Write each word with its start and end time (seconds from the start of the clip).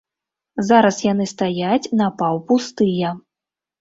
Зараз 0.69 0.97
яны 1.11 1.27
стаяць 1.33 1.91
напаўпустыя. 2.03 3.17